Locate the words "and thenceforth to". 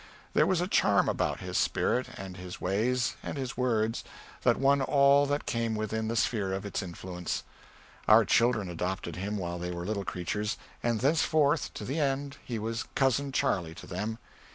10.81-11.85